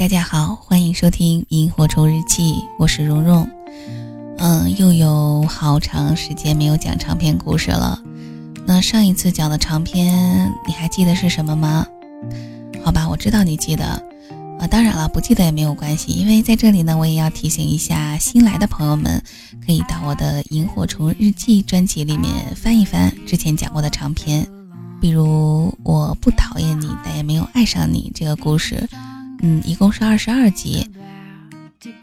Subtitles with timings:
[0.00, 3.46] 大家好，欢迎收听《萤火虫日记》，我是蓉蓉。
[4.38, 8.02] 嗯，又有好长时间没有讲长篇故事了。
[8.64, 11.86] 那上一次讲的长篇，你还记得是什么吗？
[12.82, 13.84] 好吧，我知道你记得。
[14.58, 19.22] 啊，当然了，不记得也没有关系，因为在这里呢，我也要提醒一下新来的朋友们，
[19.66, 24.48] 可以到我的《萤火虫日记》专辑里面翻一翻之前讲过的长篇，
[24.98, 28.88] 比如“我不讨厌你，但也没有爱上你”这个故事。
[29.42, 30.88] 嗯，一共是二十二集。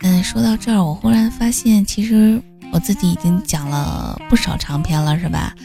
[0.02, 2.41] 嗯，说到这儿，我忽然发现，其实
[2.72, 5.55] 我自己已经讲了不少长篇了，是吧？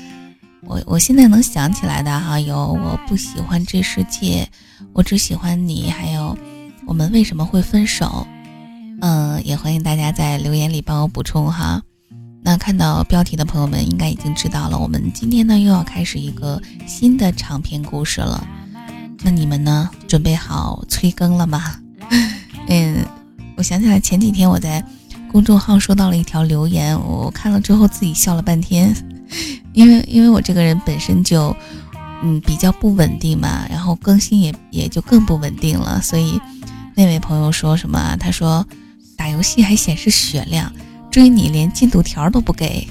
[0.64, 4.48] 我我现在能想起来的哈，有我不喜欢这世界，
[4.92, 6.36] 我只喜欢你，还有
[6.86, 8.26] 我们为什么会分手？
[9.00, 11.82] 嗯，也欢迎大家在留言里帮我补充哈。
[12.44, 18.46] 那看到标题的朋友们应该已经知道了，我们今天呢又要开始一个新的长篇故事了。
[19.22, 19.88] 那你们呢？
[20.08, 21.76] 准备好催更了吗？
[22.68, 23.04] 嗯，
[23.56, 24.84] 我想起来前几天我在
[25.30, 28.94] 公众号收到了一条留言，我看了之后自己笑了半天，
[29.72, 31.54] 因为因为我这个人本身就
[32.22, 36.40] 嗯比较不稳定嘛，然后更新也也就更不稳定了，所以
[36.94, 38.16] 那位朋友说什么？
[38.18, 38.66] 他说
[39.16, 40.70] 打游戏还显示血量，
[41.10, 42.86] 追你连进度条都不给。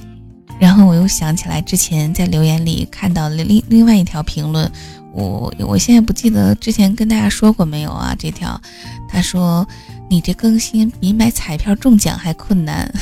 [0.62, 4.72] 然后我又想起来之前在留言里看到另另外一条评论。
[5.12, 8.16] 我我现在不记得之前跟大家说过没有啊？
[8.17, 8.62] 这条，
[9.09, 9.67] 他说
[10.08, 12.94] 你这更新比买彩票中奖还困难。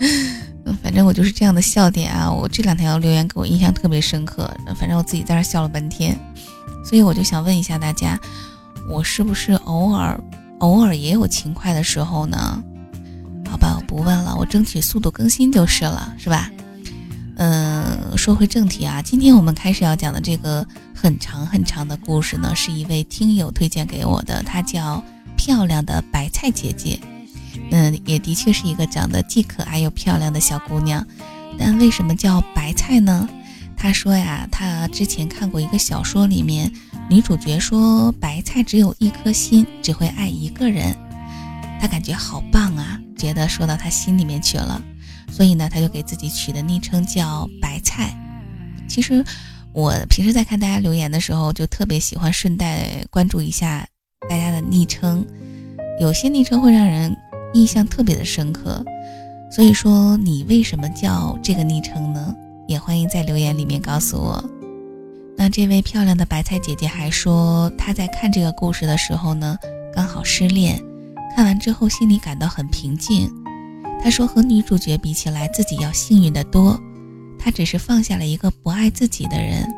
[0.82, 2.32] 反正我就是这样的笑点啊。
[2.32, 6.18] 我这两条留言给我印象特别深刻，反正我自己在那笑了半天。
[6.82, 8.18] 所以我就想问一下大家，
[8.88, 10.18] 我是不是偶尔
[10.60, 12.62] 偶尔也有勤快的时候呢？
[13.50, 16.50] 好吧，我不问了，我争取速度更新就是了，是吧？
[17.38, 25.02] 嗯，说回正题啊，今天我们开始要讲的这个很长很长的故事呢，是一位听友推荐给我的，她叫
[25.36, 26.98] 漂亮的白菜姐姐。
[27.70, 31.06] 嗯，也的确是一个长得既可爱又漂亮的小姑娘。
[31.58, 33.28] 但为什么叫白菜呢？
[33.76, 36.72] 她说呀，她之前看过一个小说，里面
[37.10, 40.96] 女主角说白菜只有一颗心，只会爱一个人。
[41.78, 44.80] 她感觉好棒啊，觉得说到她心里面去了。
[45.30, 48.16] 所以呢，他就给自己取的昵称叫白菜。
[48.88, 49.24] 其实
[49.72, 53.86] 我平时在看大家留言的时候，就特别喜欢顺带关注一下
[54.28, 55.26] 大家的昵称。
[56.00, 57.14] 有些昵称会让人
[57.54, 58.84] 印象特别的深刻。
[59.50, 62.34] 所以说，你为什么叫这个昵称呢？
[62.68, 64.44] 也欢迎在留言里面告诉我。
[65.36, 69.56] 那这位漂亮的白菜姐姐还说，她在看这个故事的时候呢，
[69.94, 70.82] 刚好失恋，
[71.34, 73.30] 看完之后心里感到很平静。
[74.02, 76.80] 他说：“和女主角比起来，自己要幸运得多。
[77.38, 79.68] 他只是放下了一个不爱自己的人，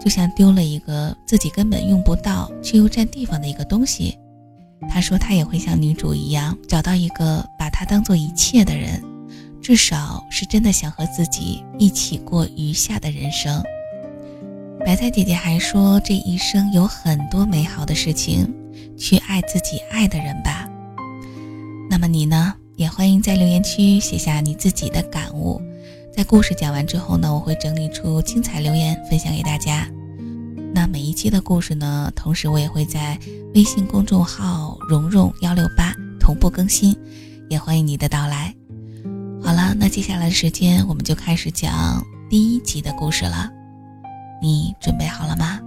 [0.00, 4.16] 就像丢了一个自己根本用不到却又占地方的一个东西。”
[4.90, 9.02] 他说：“他也会像女主一样，找到一个把他当做一切的人，
[9.62, 13.62] 至少是真的想和自己一起过余下的人生。”
[14.84, 18.52] 白菜姐姐还说：“这一生有很多美好的事情，
[18.96, 20.68] 去爱自己爱的人吧。”
[21.90, 22.54] 那么你呢？
[22.76, 25.58] 也欢迎在留言区写下你自己的感悟，
[26.14, 29.88] 在故事讲完之后呢，我会整理出精彩留言分享给大家。
[30.74, 33.18] 那每一期的故事呢，同时我也会在
[33.54, 36.94] 微信公众号“蓉蓉幺六八”同步更新，
[37.48, 38.54] 也欢迎你的到来。
[39.42, 43.48] 好了，那接下来的时间我们就开始讲第一集的故事了，
[44.42, 45.60] 你准备好了吗？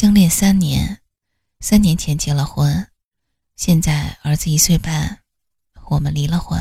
[0.00, 1.00] 相恋三年，
[1.58, 2.86] 三年前结了婚，
[3.56, 5.18] 现在儿子一岁半，
[5.88, 6.56] 我们离了婚。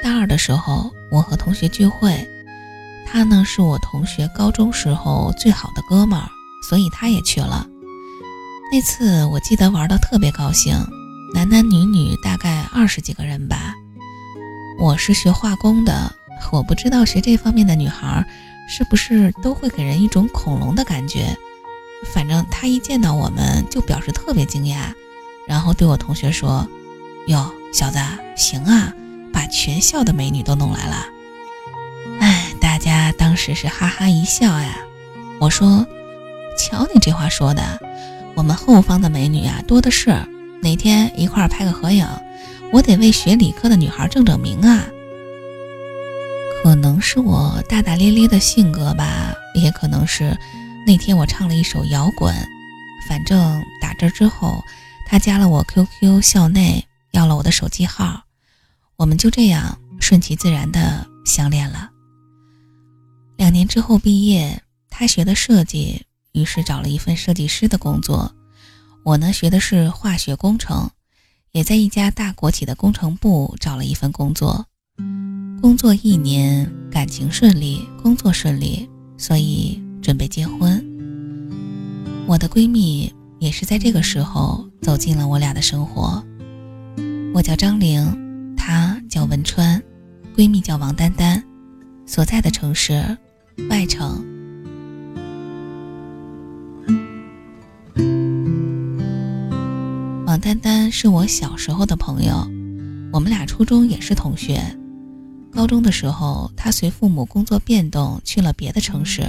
[0.00, 2.24] 大二的时候，我和同学聚会，
[3.04, 6.28] 他呢是我同学高中时候最好的哥们儿，
[6.68, 7.66] 所以他也去了。
[8.72, 10.72] 那次我记得玩的特别高兴，
[11.32, 13.74] 男男女女大概二十几个人吧。
[14.78, 16.12] 我是学化工的，
[16.50, 18.24] 我不知道学这方面的女孩
[18.68, 21.36] 是不是都会给人一种恐龙的感觉。
[22.12, 24.92] 反正他一见到我们就表示特别惊讶，
[25.46, 26.66] 然后对我同学说
[27.28, 27.98] ：“哟，小子，
[28.36, 28.92] 行啊，
[29.32, 31.06] 把全校的美女都弄来了。”
[32.20, 34.78] 哎，大家当时是哈哈一笑呀。
[35.38, 35.86] 我说
[36.58, 37.78] ：“瞧你这话说的。”
[38.34, 40.10] 我们后方的美女啊多的是，
[40.62, 42.06] 哪天一块儿拍个合影，
[42.72, 44.84] 我得为学理科的女孩正正名啊。
[46.62, 50.36] 可能是我大大咧咧的性格吧，也可能是
[50.86, 52.34] 那天我唱了一首摇滚，
[53.08, 54.62] 反正打这之后，
[55.06, 58.22] 他加了我 QQ 校内，要了我的手机号，
[58.96, 61.90] 我们就这样顺其自然的相恋了。
[63.38, 66.02] 两年之后毕业，他学的设计，
[66.32, 68.30] 于是找了一份设计师的工作。
[69.02, 70.90] 我呢，学的是化学工程，
[71.52, 74.66] 也在一家大国企的工程部找了一份工作。
[75.60, 80.84] 工作一年，感情顺利，工作顺利，所以准备结婚。
[82.26, 86.22] 我的闺蜜也是在这个时候走进了我俩的生活。
[87.34, 89.82] 我叫张玲，她叫文川，
[90.36, 91.42] 闺蜜叫王丹丹，
[92.06, 93.16] 所在的城市
[93.70, 94.22] 外城。
[100.50, 102.44] 丹丹是我小时候的朋友，
[103.12, 104.60] 我们俩初中也是同学。
[105.52, 109.22] 高中的时候，她随父母工作变动去了别的城市，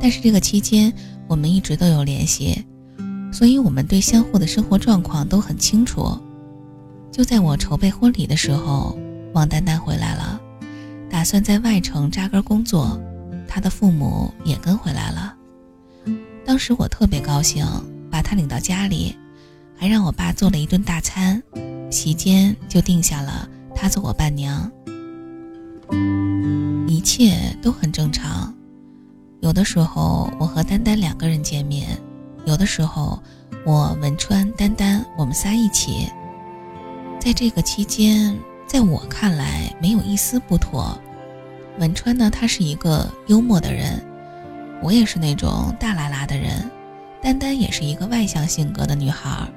[0.00, 0.92] 但是这个期间
[1.26, 2.64] 我们一直都有联系，
[3.32, 6.16] 所以我们对相互的生活状况都很清楚。
[7.10, 8.96] 就在我筹备婚礼的时候，
[9.34, 10.40] 王丹丹回来了，
[11.10, 12.96] 打算在外城扎根工作，
[13.48, 15.34] 她的父母也跟回来了。
[16.46, 17.66] 当时我特别高兴，
[18.08, 19.16] 把她领到家里。
[19.80, 21.42] 还让我爸做了一顿大餐，
[21.90, 24.70] 席间就定下了她做我伴娘。
[26.86, 28.54] 一切都很正常。
[29.40, 31.98] 有的时候我和丹丹两个人见面，
[32.44, 33.18] 有的时候
[33.64, 36.10] 我文川、丹丹我们仨一起。
[37.18, 40.94] 在这个期间，在我看来没有一丝不妥。
[41.78, 43.98] 文川呢，他是一个幽默的人，
[44.82, 46.70] 我也是那种大拉拉的人，
[47.22, 49.50] 丹丹也是一个外向性格的女孩。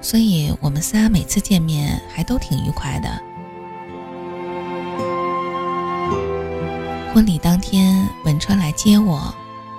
[0.00, 3.08] 所以我们仨每次见面还都挺愉快的。
[7.12, 9.34] 婚礼当天，文川来接我，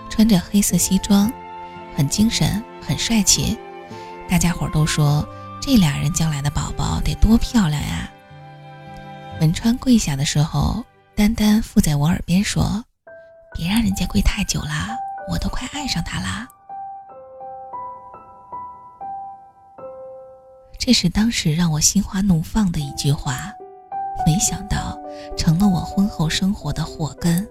[0.09, 1.31] 穿着黑色西装，
[1.95, 3.57] 很精神，很帅气。
[4.27, 5.27] 大家伙都说
[5.61, 8.09] 这俩人将来的宝宝得多漂亮呀。
[9.39, 10.83] 文川跪下的时候，
[11.15, 12.83] 丹丹附在我耳边说
[13.55, 14.97] ：“别让人家跪太久了，
[15.31, 16.45] 我都快爱上他啦。”
[20.79, 23.53] 这是当时让我心花怒放的一句话，
[24.25, 24.97] 没想到
[25.37, 27.45] 成了我婚后生活的祸根。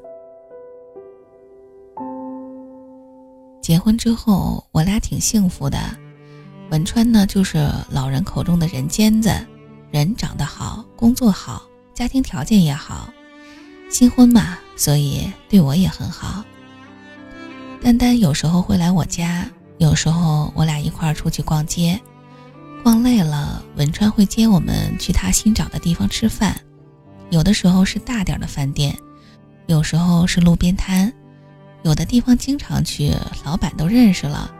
[3.60, 5.78] 结婚之后，我俩挺幸福的。
[6.70, 9.30] 文川呢，就是老人口中的人尖子，
[9.90, 13.10] 人长得好，工作好，家庭条件也好。
[13.90, 16.42] 新婚嘛，所以对我也很好。
[17.82, 19.46] 丹丹有时候会来我家，
[19.76, 22.00] 有时候我俩一块儿出去逛街。
[22.82, 26.58] 逛累了，文川会接我们去他新找的地方吃饭，
[27.30, 28.96] 有的时候是大点的饭店，
[29.66, 31.12] 有时候是路边摊，
[31.82, 33.12] 有的地方经常去，
[33.44, 34.50] 老板都认识了，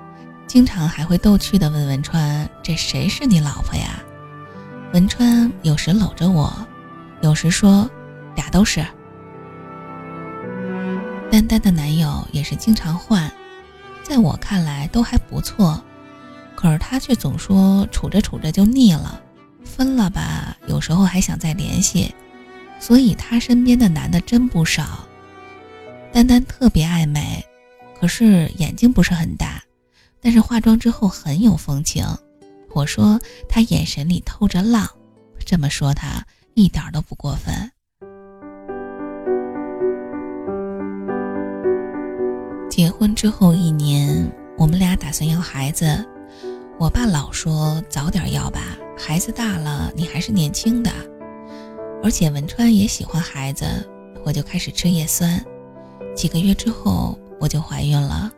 [0.47, 4.03] 经常还会逗趣的问文川：“这谁是你老婆呀？”
[4.93, 6.53] 文川有时搂着我，
[7.23, 7.89] 有时说
[8.37, 8.85] ：“俩都是。”
[11.31, 13.31] 丹丹的男友也是经常换，
[14.03, 15.83] 在我看来都还不错。
[16.59, 19.23] 可是他却总说处着处着就腻了，
[19.63, 22.13] 分了吧，有时候还想再联系，
[22.81, 25.07] 所以他身边的男的真不少。
[26.13, 27.47] 丹丹特别爱美，
[28.01, 29.63] 可是眼睛不是很大，
[30.21, 32.05] 但是化妆之后很有风情。
[32.75, 34.85] 我说他眼神里透着浪，
[35.47, 37.71] 这么说他一点都不过分。
[42.69, 46.05] 结婚之后一年，我们俩打算要孩子。
[46.81, 48.61] 我爸老说早点要吧，
[48.97, 50.89] 孩子大了，你还是年轻的。
[52.05, 53.67] 而且文川也喜欢孩子，
[54.25, 55.45] 我就开始吃叶酸。
[56.15, 58.31] 几个月之后，我就怀孕了。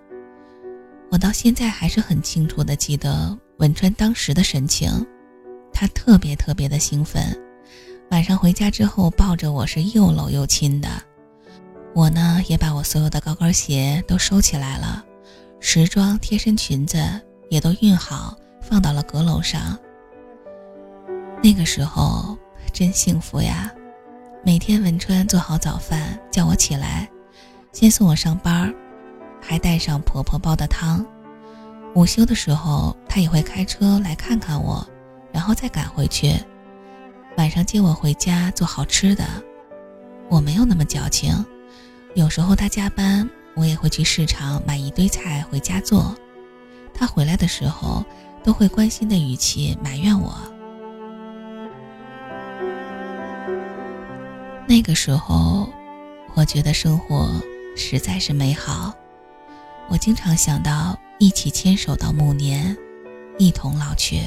[1.11, 5.07] 我到现在还是很清楚的记得文川当时的神情，
[5.71, 7.23] 他特别特别的兴奋，
[8.11, 10.89] 晚上回家之后抱着我是又搂又亲的。
[11.95, 15.05] 我呢，也把我所有的高跟鞋都收起来了，
[15.61, 16.99] 时装贴身裙子。
[17.51, 19.77] 也都熨好，放到了阁楼上。
[21.43, 22.39] 那个时候
[22.73, 23.69] 真幸福呀！
[24.45, 27.11] 每天文川做好早饭，叫我起来，
[27.73, 28.73] 先送我上班，
[29.43, 31.05] 还带上婆婆煲的汤。
[31.97, 34.87] 午休的时候，她也会开车来看看我，
[35.33, 36.33] 然后再赶回去。
[37.37, 39.25] 晚上接我回家做好吃的。
[40.29, 41.45] 我没有那么矫情，
[42.15, 46.15] 有时候她加班，我也会去市场买一堆菜回家做。
[46.93, 48.05] 他回来的时候，
[48.45, 50.35] 都会关心的语气埋怨我。
[54.67, 55.69] 那个时候，
[56.35, 57.31] 我觉得生活
[57.77, 58.95] 实在是美好。
[59.89, 62.77] 我经常想到一起牵手到暮年，
[63.39, 64.23] 一同老去。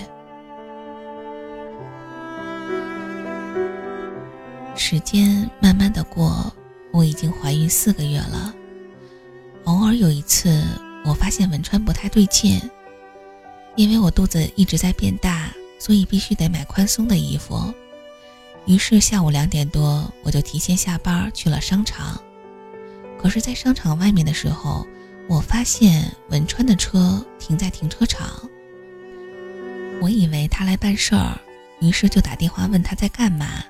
[4.75, 6.51] 时间慢慢的过，
[6.91, 8.53] 我已经怀孕四个月了。
[9.63, 10.61] 偶尔有一次，
[11.05, 12.61] 我发现文川不太对劲，
[13.75, 17.73] 因为我肚子一直在变大，所以必须得买宽松的衣服。
[18.65, 22.17] 于是下午两点多，我就提前下班去了商场。
[23.21, 24.87] 可是，在商场外面的时候，
[25.27, 28.29] 我发现文川的车停在停车场。
[30.01, 31.37] 我以为他来办事儿，
[31.81, 33.63] 于是就打电话问他在干嘛。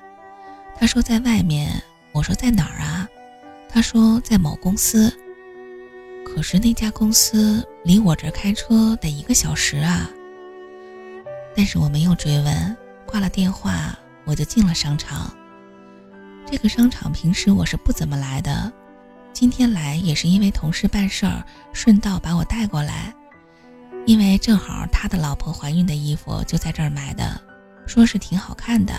[0.76, 3.08] 他说在外面，我说在哪儿啊？
[3.68, 5.12] 他说在某公司。
[6.34, 10.10] 可是那家公司离我这开车得一个小时啊。
[11.56, 12.76] 但是我没有追问，
[13.06, 15.32] 挂了电话，我就进了商场。
[16.44, 18.72] 这个商场平时我是不怎么来的，
[19.32, 23.14] 今天来也是因为同事办事儿，顺道把我带过来。
[24.04, 27.40] 因为正好他的老婆怀孕的衣服就在这儿买的，
[27.86, 28.92] 说是挺好看的。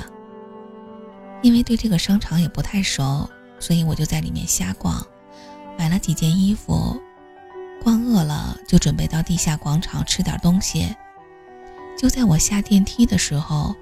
[1.42, 5.06] 因为对这个商场也不太熟，所以我就在里面瞎逛，
[5.78, 7.00] 买了几件衣服。
[7.84, 10.96] 逛饿了，就准备到地下广场吃点东西。
[11.98, 13.76] 就在我下电梯的时候，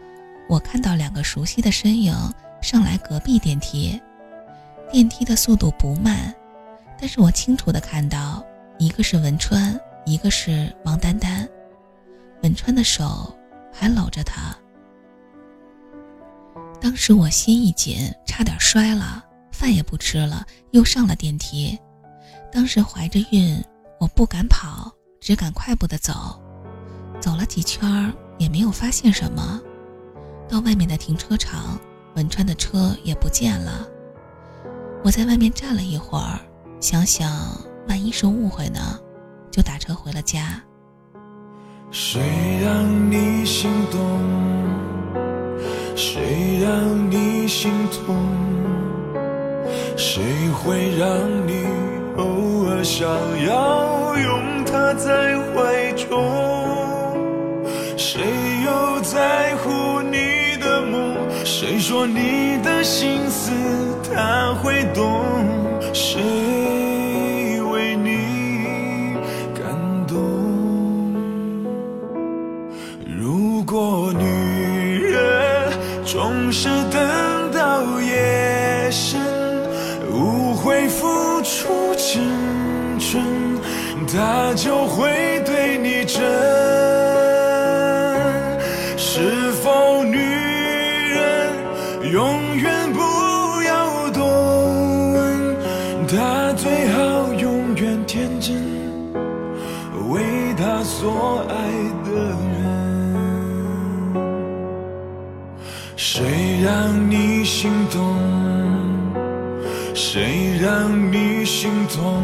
[0.48, 2.14] 我看到两个熟悉的身影
[2.62, 4.00] 上来隔壁电梯。
[4.92, 6.34] 电梯的速度不慢，
[7.00, 8.46] 但是我清楚的看到，
[8.78, 11.48] 一个是文川，一个是王丹丹。
[12.44, 13.36] 文川的手
[13.72, 14.56] 还搂着她。
[16.80, 21.80] 当时我心一紧，差点摔了，饭也不吃了，又上了电梯。
[22.52, 23.60] 当时怀着孕，
[24.04, 24.92] 我不敢跑，
[25.22, 26.38] 只敢快步的走。
[27.22, 29.62] 走了几圈也没有发现什么。
[30.50, 31.80] 到外面的停车场，
[32.18, 33.88] 文川的车也不见了。
[35.06, 36.38] 我在外面站了一会儿，
[36.82, 37.32] 想想
[37.88, 39.00] 万一是误会呢，
[39.50, 40.62] 就打车回了家。
[41.90, 42.20] 谁
[42.62, 44.20] 让你心动？
[45.96, 48.18] 谁让你心痛？
[49.96, 51.08] 谁会让
[51.48, 51.64] 你
[52.18, 53.08] 偶尔想
[53.46, 56.08] 要拥她在怀中？
[57.98, 58.22] 谁
[58.66, 61.16] 又在乎你的梦？
[61.44, 63.52] 谁说你的心思
[64.04, 65.24] 他会懂？
[65.94, 66.22] 谁
[67.72, 69.16] 为你
[69.56, 69.66] 感
[70.08, 70.16] 动？
[73.06, 75.34] 如果女人。
[76.06, 79.20] 总是等到夜深，
[80.14, 82.22] 无悔付出青
[83.00, 83.24] 春，
[84.08, 86.22] 他就会对你真。
[88.96, 91.52] 是否女人
[92.12, 93.00] 永远不
[93.64, 94.24] 要多
[95.14, 95.58] 问？
[96.08, 98.56] 他最好永远天真，
[100.12, 100.22] 为
[100.56, 101.56] 他所爱
[102.06, 102.12] 的
[102.54, 102.62] 人。
[105.96, 108.14] 谁让你心动？
[109.96, 112.24] 谁让你心痛？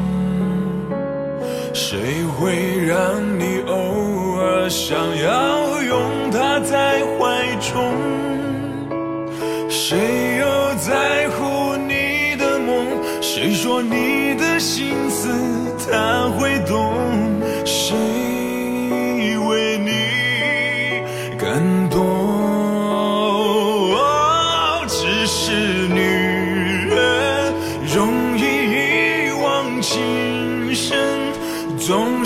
[1.74, 7.94] 谁会让你偶尔想要拥他在怀中？
[9.70, 12.88] 谁又在乎你的梦？
[13.22, 15.30] 谁说你的心思
[15.90, 16.89] 他会懂？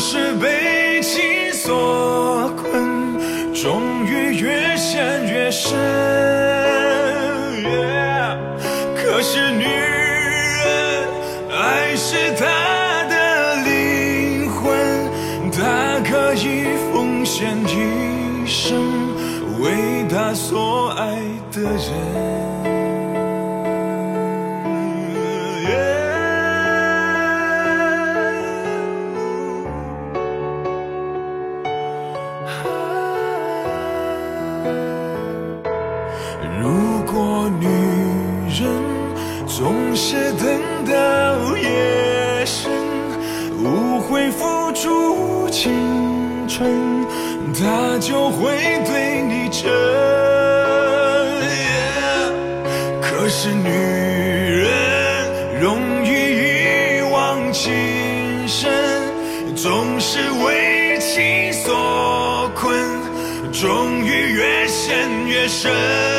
[0.05, 5.71] 是被情所困，终于越陷越深。
[8.97, 11.07] 可是女人，
[11.49, 12.43] 爱是她
[13.05, 15.09] 的灵魂，
[15.53, 18.75] 她可以奉献一生，
[19.61, 21.15] 为她所爱
[21.53, 22.62] 的人。
[48.85, 49.71] 对你真。
[53.01, 54.69] 可是女人
[55.61, 57.71] 容易一往情
[58.47, 58.71] 深，
[59.55, 62.73] 总是为情所困，
[63.51, 66.12] 终于越陷越深。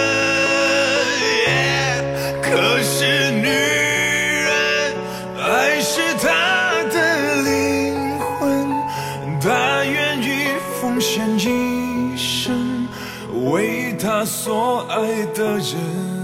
[11.64, 12.86] 一生，
[13.50, 16.23] 为他所爱的人。